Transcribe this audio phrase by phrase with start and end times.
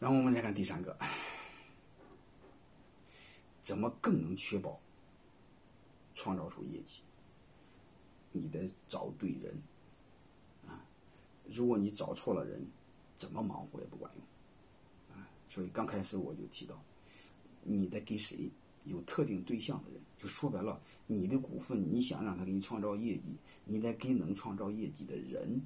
[0.00, 0.96] 然后我们再看第三个，
[3.60, 4.80] 怎么更能确保
[6.14, 7.02] 创造出业绩？
[8.32, 9.54] 你得找对人
[10.66, 10.82] 啊！
[11.44, 12.66] 如果你找错了人，
[13.18, 15.28] 怎么忙活也不管用啊！
[15.50, 16.82] 所以刚开始我就提到，
[17.62, 18.48] 你得给谁
[18.84, 23.36] 有特定对象的人，就说白了，你的股份你想让他给你创造业绩，
[23.66, 25.60] 你得给能创造业绩的人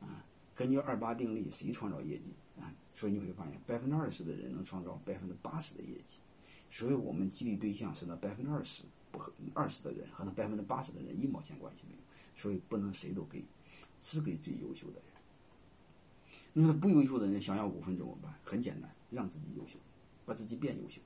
[0.00, 0.26] 啊！
[0.56, 2.24] 根据二八定律，谁创造业绩
[2.60, 2.72] 啊？
[2.94, 6.18] 所以你会发现，百分之二十的人能创造百分之八十的业绩，
[6.70, 8.84] 所以我们激励对象是那百分之二十。
[9.12, 12.00] 不和二十的人和那百分之八十的人一毛钱关系没有，
[12.34, 13.44] 所以不能谁都给，
[14.00, 15.02] 只给最优秀的人。
[16.54, 18.32] 你说不优秀的人想要股份怎么办？
[18.42, 19.78] 很简单，让自己优秀，
[20.24, 21.02] 把自己变优秀，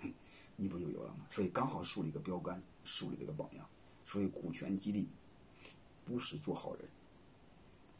[0.56, 1.26] 你不就有了吗？
[1.30, 3.66] 所以刚好树立一个标杆，树立这个榜样。
[4.06, 5.06] 所以股权激励
[6.06, 6.88] 不是做好人，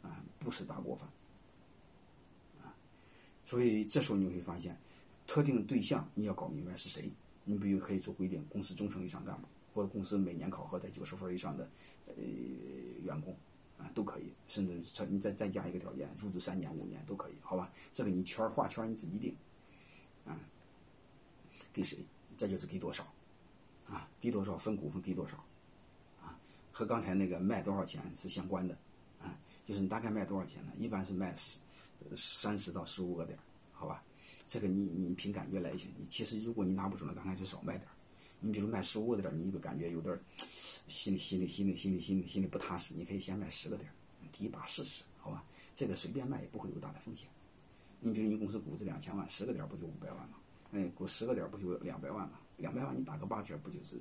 [0.01, 1.07] 啊，不是大锅饭，
[3.51, 4.79] 所以这时候你会发现，
[5.27, 7.11] 特定对象你要搞明白是谁。
[7.43, 11.69] 你比如可以做规定，公司中层以上干部，或者公司每年考核在九十分以上的
[12.07, 12.13] 呃
[13.03, 13.35] 员工
[13.77, 14.31] 啊，都可以。
[14.47, 17.69] 甚至你再再加一个条件，入职三年、五年都可以，好吧？
[17.91, 19.35] 这个你圈画圈你自己定
[20.25, 20.39] 啊。
[21.73, 21.97] 给谁？
[22.37, 23.05] 这就是给多少
[23.85, 24.07] 啊？
[24.21, 25.01] 给多少分股份？
[25.01, 25.35] 给多少
[26.21, 26.39] 啊？
[26.71, 28.77] 和刚才那个卖多少钱是相关的
[29.21, 29.37] 啊？
[29.65, 30.71] 就是你大概卖多少钱呢？
[30.77, 31.57] 一般是卖十
[32.15, 33.37] 三十到十五个点，
[33.81, 34.03] 好吧？
[34.47, 37.93] 这个你你凭感觉来行，你其实如果你拿不准了，刚开始少卖点儿。
[38.39, 40.19] 你比如卖十五个点，你就感觉有点
[40.87, 43.89] 心里心里心里心里心里心里不踏实，你可以先卖十个点，
[44.31, 45.43] 第一把试试，好吧？
[45.73, 47.27] 这个随便卖也不会有大的风险。
[47.99, 50.37] 你比如你公司估值两千万，十个点不就五百万吗？
[50.73, 52.39] 哎，估十个点不就两百万吗？
[52.57, 53.95] 两百万你打个八折，不就是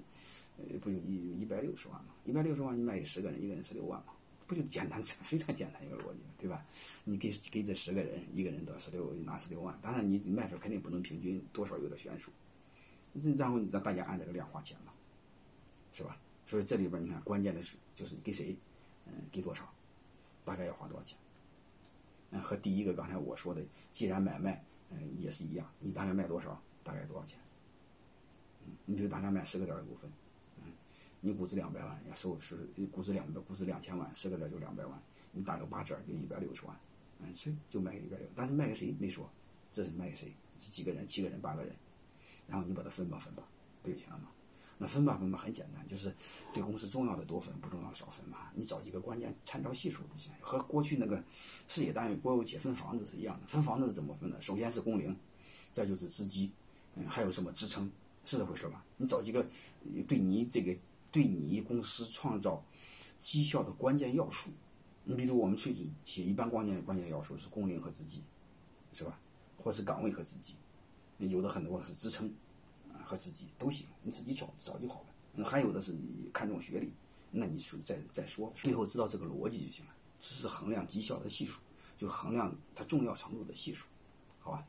[0.58, 2.14] 呃不就一一百六十万吗？
[2.26, 4.12] 一百六十万你卖给十个人，一个人十六万吗？
[4.50, 6.66] 不就简单， 非常简单一个逻辑，对吧？
[7.04, 9.78] 你给给这十个人，一个人得十六，拿十六万。
[9.80, 12.32] 当然，你卖出肯定不能平均，多少有点悬殊。
[13.22, 14.92] 这然后你让大家按这个量花钱嘛，
[15.92, 16.16] 是吧？
[16.48, 18.56] 所以这里边你看，关键的是就是你给谁，
[19.06, 19.72] 嗯，给多少，
[20.44, 21.16] 大概要花多少钱。
[22.32, 23.62] 嗯，和第一个刚才我说的，
[23.92, 27.38] 既然买卖，嗯，也是一样，你大概卖多少，大概多少钱？
[28.66, 30.10] 嗯，你就大概卖十个点的股份。
[30.64, 30.72] 嗯
[31.20, 32.56] 你估值两百万，要收是
[32.90, 34.98] 估值两百，估值两千万，十个点就两百万，
[35.32, 36.74] 你打个八折就一百六十万，
[37.20, 39.30] 嗯，是就卖给一百六，但是卖给谁没说，
[39.70, 40.32] 这是卖给谁？
[40.56, 41.06] 几个人？
[41.06, 41.38] 七个人？
[41.40, 41.74] 八个人？
[42.46, 43.42] 然后你把它分吧分吧，
[43.82, 44.28] 不就行了吗？
[44.78, 46.10] 那分吧分吧很简单，就是
[46.54, 48.50] 对公司重要的多分，不重要少分嘛。
[48.54, 51.22] 你找几个关键参照系数就行，和过去那个
[51.68, 53.46] 事业单位国有企业分房子是一样的。
[53.46, 54.40] 分房子是怎么分的？
[54.40, 55.14] 首先是工龄，
[55.74, 56.50] 再就是资基，
[56.94, 57.92] 嗯，还有什么支撑，
[58.24, 58.82] 是这回事吧？
[58.96, 59.46] 你找几个
[60.08, 60.74] 对你这个。
[61.12, 62.64] 对你公司创造
[63.20, 64.50] 绩效的关键要素，
[65.04, 68.22] 你比如我们去写一般关键关键要素是工龄和资级，
[68.92, 69.18] 是吧？
[69.56, 70.54] 或是岗位和资级，
[71.18, 72.32] 有的很多是职称
[72.92, 75.06] 啊和资级都行，你自己找找就好了。
[75.34, 76.92] 那还有的是你看重学历，
[77.30, 79.92] 那你说再再说，最后知道这个逻辑就行了。
[80.18, 81.60] 这是衡量绩效的系数，
[81.98, 83.86] 就衡量它重要程度的系数，
[84.38, 84.64] 好吧？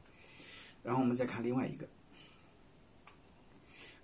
[0.82, 1.88] 然后我们再看另外一个，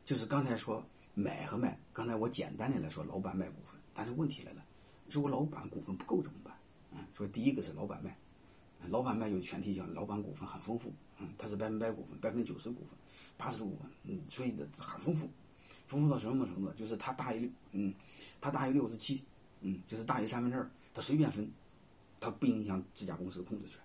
[0.05, 0.85] 就是刚才说。
[1.17, 4.63] 买和卖，刚才我简单的来说，老板卖股份，但是问题来了，
[5.09, 6.55] 如果老板股份不够怎么办？
[6.91, 8.15] 嗯，所以第一个是老板卖，
[8.87, 12.89] 老板卖有前提下，老板股份很丰富，嗯，他是百分百股份，百分之九十股份，
[13.35, 15.27] 八十股份，嗯，所以的很丰富，
[15.87, 16.71] 丰富到什么程度？
[16.73, 17.91] 就是他大于，嗯，
[18.39, 19.23] 他大于六十七，
[19.61, 21.49] 嗯，就是大于三分之二，他随便分，
[22.19, 23.79] 他不影响这家公司的控制权，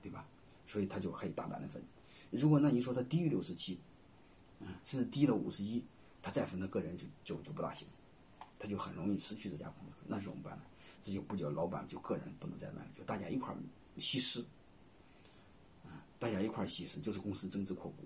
[0.00, 0.24] 对吧？
[0.68, 1.82] 所以他就可以大胆的分。
[2.30, 3.80] 如果那你说他低于六十七，
[4.60, 5.82] 嗯，甚至低了五十一。
[6.22, 7.86] 他再分他个人就就就不大行，
[8.58, 10.62] 他就很容易失去这家公司，那怎么办呢？
[11.04, 13.56] 这就不叫老板，就个人不能再卖了，就大家一块儿
[13.98, 14.40] 稀释，
[15.84, 18.04] 啊，大家一块儿稀释，就是公司增资扩股，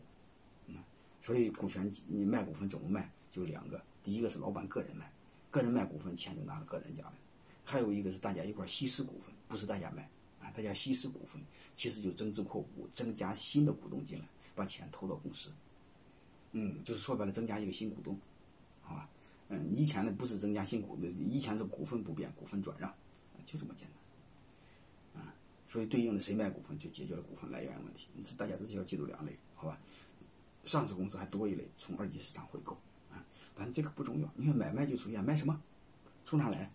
[0.66, 0.76] 嗯，
[1.22, 3.10] 所以股权你卖股份怎么卖？
[3.32, 5.10] 就两个，第一个是老板个人卖，
[5.50, 7.14] 个人卖股份钱就拿到个人家了，
[7.64, 10.02] 还有一个是大家一块儿稀释股份，不是大家卖
[10.38, 11.40] 啊，大家稀释股份，
[11.74, 15.50] 其实就增资扩股，增加新的股东进来，把钱投到公司。
[16.52, 18.18] 嗯，就是说白了，增加一个新股东，
[18.82, 19.08] 好吧？
[19.48, 22.92] 嗯，以前呢不是增加新股，以前是股份不变，股份转让，
[23.44, 23.88] 就这么简
[25.14, 25.34] 单，啊，
[25.68, 28.08] 所以对应的谁卖股份就解决了股份来源问题。
[28.14, 29.78] 你是大家只需要记住两类，好吧？
[30.64, 32.72] 上市公司还多一类，从二级市场回购，
[33.10, 33.24] 啊，
[33.56, 34.28] 但这个不重要。
[34.36, 35.60] 你看买卖就出现卖什么，
[36.24, 36.70] 从哪来？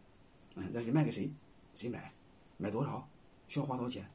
[0.55, 1.31] 嗯，那是卖给谁？
[1.75, 2.11] 谁买？
[2.57, 3.07] 买多少？
[3.47, 4.09] 需要花多少钱？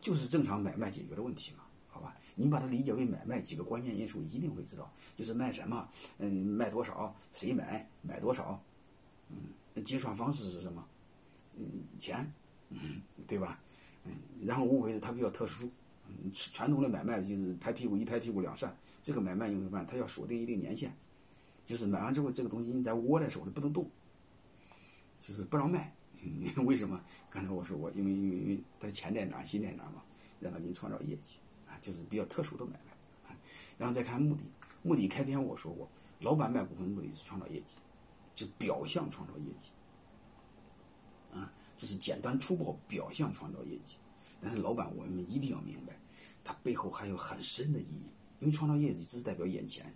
[0.00, 1.64] 就是正常买卖解决的问题嘛。
[1.90, 5.88] 好吧，你把它理解为买卖几个关键因素，一定会知道，就是卖什么，
[6.18, 8.62] 嗯，卖多少，谁买，买多少，
[9.28, 10.86] 嗯，结算方式是什么，
[11.56, 11.64] 嗯，
[11.98, 12.32] 钱，
[12.70, 13.60] 嗯，对吧，
[14.04, 14.12] 嗯，
[14.46, 15.68] 然后无非是它比较特殊，
[16.08, 20.92] 嗯传统的买卖就是拍屁股一拍屁股两散，这个买卖你会发现它要锁定一定年限，
[21.66, 23.90] 就是买完之后这个东西你得握在手里不能动，
[25.20, 25.92] 就是不让卖。
[26.66, 27.00] 为什么？
[27.30, 30.02] 刚才我说过，因为因为因为它钱在哪，心在哪嘛，
[30.38, 31.36] 让他给你创造业绩，
[31.80, 33.36] 就是比较特殊的买卖。
[33.78, 34.42] 然后再看目的，
[34.82, 35.88] 目的开篇我说过，
[36.20, 37.76] 老板卖股份目的是创造业绩，
[38.34, 39.68] 就表象创造业绩，
[41.32, 43.96] 啊，就是简单粗暴表象创造业绩。
[44.42, 45.98] 但是老板我们一定要明白，
[46.44, 48.10] 它背后还有很深的意义，
[48.40, 49.90] 因为创造业绩只是代表眼前，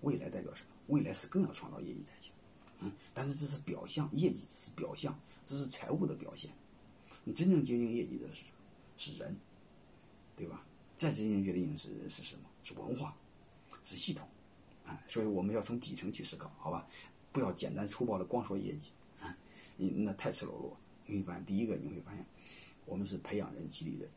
[0.00, 0.68] 未来代表什么？
[0.86, 2.32] 未来是更要创造业绩才行。
[2.80, 5.14] 嗯，但是这是表象，业绩只是表象，
[5.44, 6.50] 这是财务的表现。
[7.24, 8.42] 你真正经营业绩的是
[8.96, 9.36] 是人，
[10.36, 10.64] 对吧？
[10.98, 12.42] 再真正决定是是什么？
[12.64, 13.16] 是文化，
[13.84, 14.28] 是系统，
[14.84, 16.86] 啊，所以我们要从底层去思考，好吧？
[17.32, 18.90] 不要简单粗暴的光说业绩，
[19.20, 19.34] 啊，
[19.76, 20.76] 你那太赤裸裸。
[21.06, 22.26] 你会发现，第一个你会发现，
[22.84, 24.10] 我们是培养人、激励人，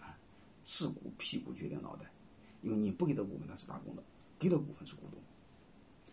[0.00, 0.16] 啊，
[0.64, 2.10] 是股屁股决定脑袋，
[2.62, 4.02] 因为你不给他股份，他是打工的；
[4.38, 5.20] 给了股份是股东。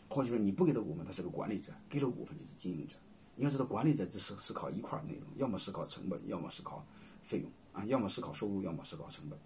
[0.10, 2.98] 或者说你不给他股份，他是个管理者；给了股份就是经营者。
[3.36, 6.86] 你要知道，管理者只是思考一块内容，要么思考成本，要么思考
[7.24, 9.40] 费用啊，要么思考收入，要么思考成本。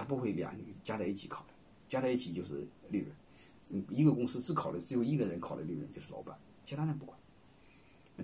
[0.00, 1.52] 他不会俩加在一起考的，
[1.86, 3.84] 加在一起就是利润。
[3.90, 7.18] 一个公司只考虑只有一个人考虑利润，就是老板，其他人不管。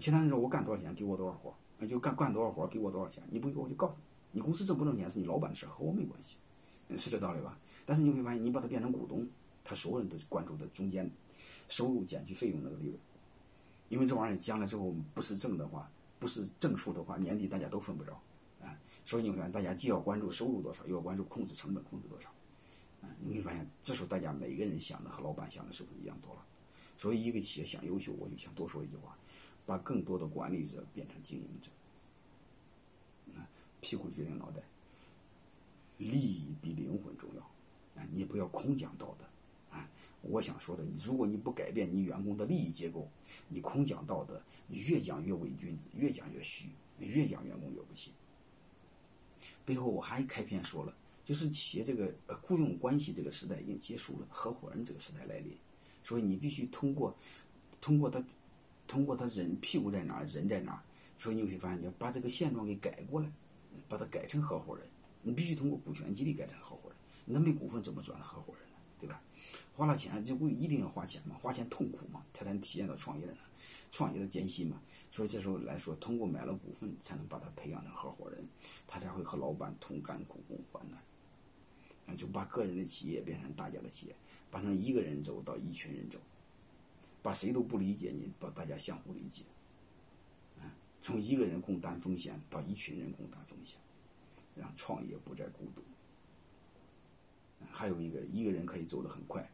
[0.00, 3.22] 其他人说我干多少钱，给我多少活，那就干干多少活，给我多少钱。
[3.30, 3.94] 你不给我就告诉
[4.32, 6.36] 你，你公司挣不挣钱是你老板的事和我没关系，
[6.96, 7.58] 是这道理吧？
[7.84, 9.28] 但是你会发现，你把它变成股东，
[9.62, 11.10] 他所有人都关注的中间。
[11.68, 12.98] 收入减去费用那个利润，
[13.90, 18.18] 因为这玩意儿将来之后不是正的话，不是正数的话，年底大家都分不着，
[19.06, 22.28] 所以你看，大家既要关注收入多少，又要关注控制成本控制多少，
[23.00, 26.44] 啊，你会发现这时候大家每个人想的和老板想的是不是一样多了？
[26.98, 29.16] 所以一个企业想优秀，我就想多说一句话，
[29.64, 31.70] 把更多的管理者变成经营者，
[33.38, 33.46] 啊，
[33.80, 34.60] 屁股决定脑袋，
[35.98, 37.42] 利益比灵魂重要，
[38.02, 39.24] 啊，你不要空讲道德。
[39.76, 39.88] 啊
[40.22, 43.08] 我想说的，如果你不改变你员工的利益结构，
[43.48, 46.68] 你空讲道德，你越讲越伪君子，越讲越虚，
[46.98, 48.12] 越讲员工越不信。
[49.66, 55.52] 背后我还开篇说了，就是企业这个呃雇佣关系这个时代已经结束了，合伙人这个时代来临，
[56.04, 57.14] 所以你必须通过，
[57.80, 58.24] 通过他，
[58.86, 60.80] 通过他人屁股在哪，人在哪，
[61.18, 63.28] 所以你会发现，你要把这个现状给改过来，
[63.88, 64.86] 把它改成合伙人，
[65.20, 68.75] 你必须通过股权激励改成合伙人，那没股份怎么转合伙人呢？
[69.00, 69.20] 对吧？
[69.76, 73.34] 花了钱就不一定要花钱嘛，花钱痛苦嘛，才能体验到创业的，
[73.92, 74.80] 创业的艰辛嘛。
[75.12, 78.44] 所以这时候来说，通过买了股份，才能把他培养成合伙人，
[78.86, 84.16] 他才会和老板同甘苦共患难，就把个人的企业变成大家的企业，
[84.50, 86.18] 把从一个人走到一群人走，
[87.22, 89.42] 把谁都不理解你，把大家相互理解，
[90.60, 90.70] 嗯，
[91.02, 93.78] 从一个人共担风险到一群人共担风险，
[94.54, 95.82] 让创业不再孤独。
[97.70, 99.48] 还有一个，一个人可以走得很快。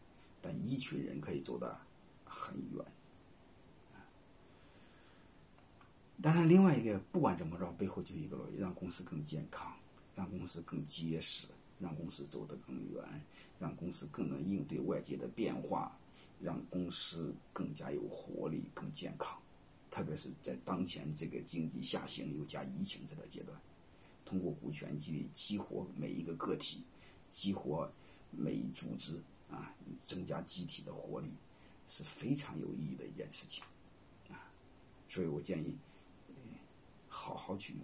[0.45, 1.79] 但一群人可以走得
[2.25, 2.85] 很远，
[6.21, 9.73] 当然，另外一个不管怎么着，背后就一个逻辑：让公司更健康，
[10.17, 11.47] 让公司更结实，
[11.79, 13.05] 让公司走得更远，
[13.61, 15.97] 让公司更能应对外界的变化，
[16.41, 19.39] 让公司更加有活力、更健康。
[19.93, 23.57] 特别是在当前这个经济下行又加疫情这个阶段，
[24.25, 26.83] 通过股权激励激活每一个个体，
[27.31, 27.89] 激活
[28.33, 29.21] 每一组织。
[29.51, 29.71] 啊，
[30.07, 31.29] 增加机体的活力
[31.87, 33.63] 是非常有意义的一件事情，
[34.31, 34.49] 啊，
[35.11, 35.77] 所以我建议，
[37.07, 37.83] 好好去用，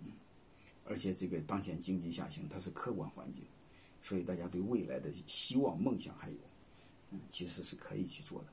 [0.00, 0.10] 嗯，
[0.84, 3.44] 而且这个当前经济下行，它是客观环境，
[4.02, 6.36] 所以大家对未来的希望、梦想还有，
[7.12, 8.48] 嗯，其实是可以去做的。